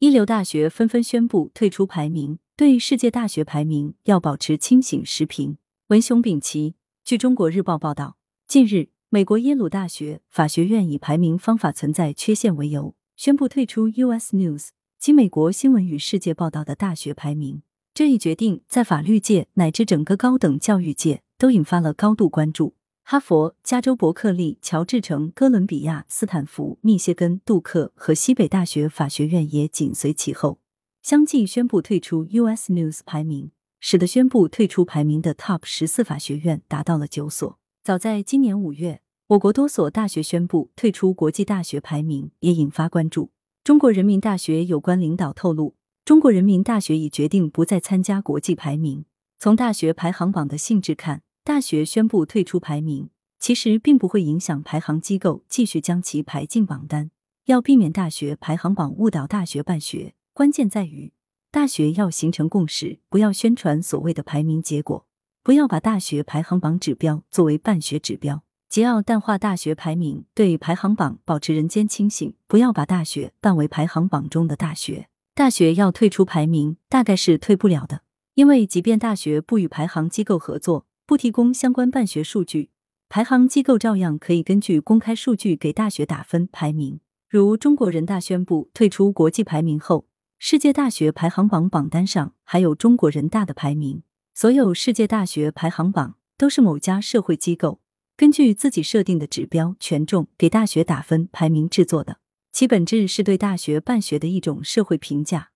[0.00, 5.56] 一流大学纷纷宣布退出排名，对世界大学排名要保持清醒持平。
[5.88, 8.16] 文雄丙奇，据中国日报报道，
[8.46, 14.36] 近日，美国耶鲁大学法学院以排名方法存在缺陷为由，宣布退出 U.S.
[14.36, 14.68] News
[15.00, 17.62] 及美国新闻与世界报道的大学排名。
[17.92, 22.76] 这一决定在法律界乃至整个高等教育界都引发了高度关注。
[23.10, 30.58] 哈佛、加州伯克利、乔治城、哥伦比亚、斯坦福、密歇根、杜克和西北大学法学院也紧随其后，
[31.00, 32.70] 相继宣布退出 U.S.
[32.70, 33.50] News 排名，
[33.80, 37.58] 使得宣布退出排名的 Top 十四法学院达到了九所。
[37.82, 43.30] 早在今年五月，我国多所大学宣布退出国际大学排名，也引发关注。
[43.64, 49.06] 中国人民大学有关领导透露，中国人民大学已决定不再参加国际排名。
[49.38, 57.10] 从大学排行榜的性质看，大学宣布退出排名，其实并不会影响排行机构继续将其排进榜单。
[57.46, 61.14] 要避免大学排行榜误导大学办学，关键在于
[61.50, 65.06] 大学要形成共识，不要宣传所谓的排名结果，
[65.42, 75.08] 不要把大学排行榜指标作为办学指标，即要淡化大学排名，对排行榜保持人间清醒，不要把大学办为排行榜中的大学。
[75.34, 78.02] 大学要退出排名，大概是退不了的，
[78.34, 80.84] 因为即便大学不与排行机构合作。
[81.08, 82.68] 不提供相关办学数据，
[83.08, 87.00] 排行机构照样可以根据公开数据给大学打分排名。
[87.30, 90.06] 如中国人大宣布退出国际排名后，
[90.38, 94.02] 世界大学排行榜榜单上还有中国人大的排名。
[94.34, 97.80] 所有世界大学排行榜都是某家社会机构
[98.14, 102.18] 根据自己设定的指标权重给大学打分排名制作的，
[102.52, 105.52] 其本质是对大学办学的一种社会评价，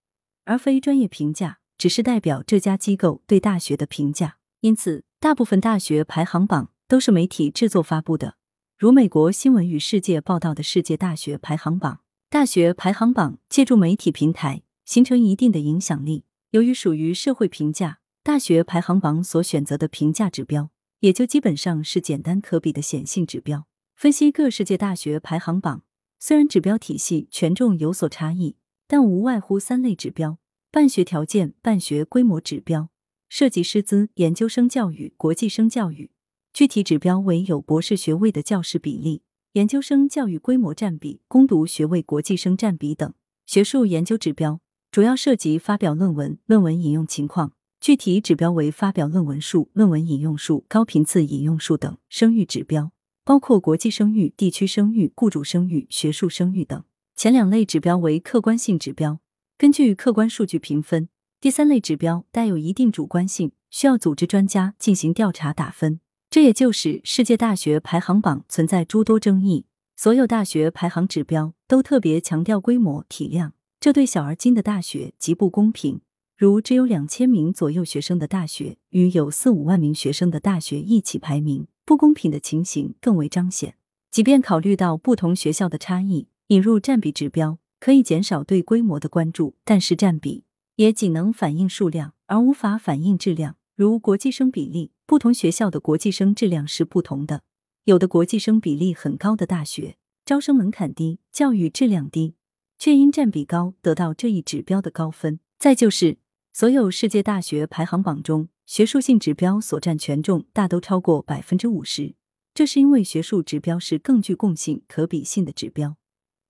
[0.47, 4.39] 而非专业评价，只是代表这家机构对大学的评价。
[4.62, 5.05] 因此。
[5.23, 8.34] 大部分大学排行榜都是媒体制作发布的，
[8.77, 12.01] 如美国新闻与世界报道的世界大学排行榜。
[12.28, 16.25] 大学排行榜借助媒体平台形成一定的影响力。
[16.50, 23.69] 由于属于社会评价，大学排行榜所选择的评价指标也就基本上是简单可比的显性指标。
[23.94, 25.84] 分析各世界大学排行榜，
[26.19, 28.56] 虽然指标体系权重有所差异，
[28.88, 30.38] 但无外乎三类指标：
[30.72, 32.88] 办学条件、办学规模指标。
[33.34, 36.10] 涉及师资、研究生教育、国际生教育，
[36.53, 39.22] 具体指标为有博士学位的教师比例、
[39.53, 43.10] 研究生教育规模占比、攻读学位国际生占比等。
[43.47, 44.60] 学术研究指标
[44.91, 51.97] 主要涉及发表论文、论文引用情况，具体指标为发表论文数、论文引用数、高频次引用数等。
[52.10, 52.93] 声誉指标
[53.25, 56.84] 包括国际声誉、地区声誉、雇主声誉、学术声誉等。
[57.16, 59.20] 前两类指标为客观性指标，
[59.56, 61.09] 根据客观数据评分。
[61.42, 65.98] 第三类指标带有一定主观性，需要组织专家进行调查打分。
[66.30, 69.66] 这也就是世界大学排行榜存在诸多争议。
[69.97, 76.00] 所有大学排行指标都特别强调规模体量，这对小而精的大学极不公平。
[76.36, 83.75] 如只有两千名左右学生的大学与有四五万名学生的大学一起排名，不公平的情形更为彰显。
[84.12, 90.44] 即便考虑到不同学校的差异，引入占比指标可以减少对规模的关注，但是占比。
[90.77, 93.56] 也仅能反映数量，而无法反映质量。
[93.75, 97.43] 如国际生比例，不同学校的国际生质量是不同的。
[97.84, 102.37] 有的国际生比例很高的大学，招生门槛低，教育质量低，
[102.78, 105.41] 却因占比高得到这一指标的高分。
[105.59, 106.19] 再就是，
[106.53, 112.15] 所有世界大学排行榜中，学术性指标所占权重大都超过百分之五十。
[112.55, 115.97] 这是因为学术指标是更具共性、可比性的指标。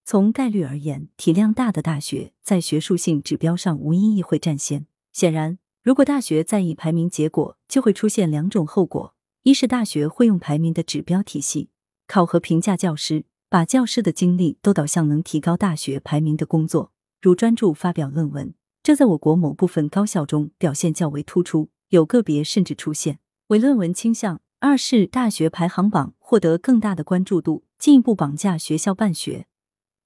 [0.04, 4.86] 从概率而言，体量大的大学在学术性指标上无疑会占先。
[5.12, 11.70] 显然，如果大学在意排名结果，就会出现两种后果：一是大学会用排名的指标体系
[12.06, 18.54] 考核评价教师，把教师的精力都导向能提高大学排名的工作，如专注发表论文。
[18.82, 29.46] 这在我国某部分高校中表现较为突出，有个别甚至出现伪论文倾向；二是大学排行榜获得更大的关注度，进一步绑架学校办学。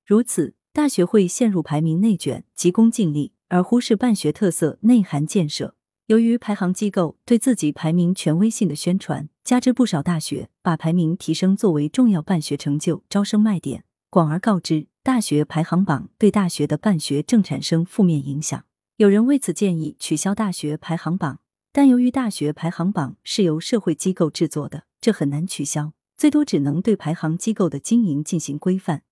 [0.06, 5.74] 如此，大学会陷入排名内卷，急功近利，而忽视办学特色、内涵建设。
[6.06, 18.64] 由于排行机构对自己排名权威性的宣传，加之不少大学把排名提升作为重要办学成就、招生卖点，广而告之，大学排行榜对大学的办学正产生负面影响。
[18.98, 21.40] 有人为此建议取消大学排行榜，
[21.72, 29.02] 但由于大学排行榜是由社会机构制作的，这很难取消，最多只能对排行机构的经营进行规范。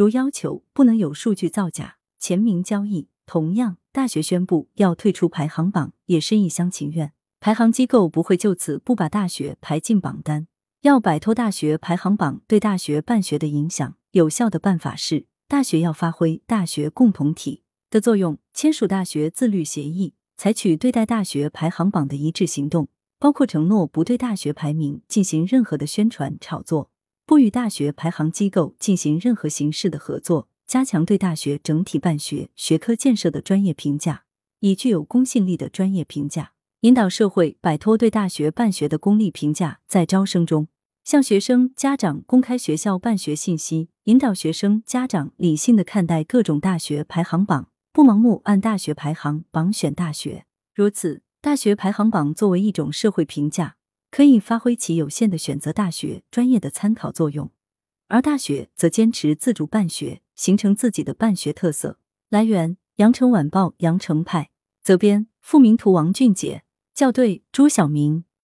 [0.00, 3.10] 如要求不能有数据造假、钱名交易。
[3.26, 10.46] 同样，大学宣布要退出排行榜也是一厢情愿，排行机构不会就此不把大学排进榜单。
[10.80, 22.88] 要摆脱大学排行榜对大学办学的影响，有效的办法是大学要发挥大学共同体，的作用，签署大学自律协议，采取对待大学排行榜的一致行动，
[23.18, 26.90] 包括承诺不对大学排名进行任何的宣传炒作，
[27.30, 34.24] 不与大学排行机构进行任何形式的合作，加强对大学整体办学学科建设的专业评价，
[34.58, 40.66] 以具有公信力的专业评价，引导社会摆脱对大学办学的功利评价，在招生中。
[41.04, 50.46] 向学生、家长公开学校办学信息，引导学生、家长理性的看待各种大学排行榜，不盲目按大学排行榜选大学。
[50.74, 53.76] 如此，大学排行榜作为一种社会评价，
[54.10, 57.50] 可以发挥其有限的选择大学专业的参考作用，
[58.08, 61.98] 而大学则坚持自主办学，形成自己的办学特色。
[62.28, 64.50] 来源：羊城晚报羊城派，
[64.82, 66.64] 责编：付明图，王俊杰，
[66.94, 68.24] 校对：朱晓明。